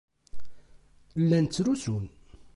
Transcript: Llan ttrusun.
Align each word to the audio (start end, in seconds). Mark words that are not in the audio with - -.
Llan 1.21 1.45
ttrusun. 1.47 2.05